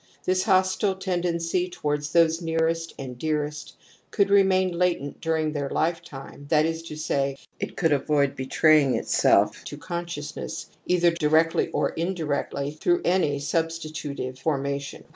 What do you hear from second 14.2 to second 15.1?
formation.